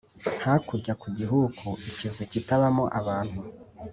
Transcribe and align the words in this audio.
Hakurya 0.43 0.93
ku 1.01 1.07
gihuku-Ikizu 1.17 2.23
kitabamo 2.31 2.83
abantu. 2.99 3.39